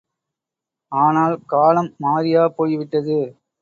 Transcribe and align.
ஆனால், 0.91 1.35
காலம் 1.45 1.91
மாறியா 2.03 2.45
போய் 2.57 2.75
விட்டது? 2.75 3.19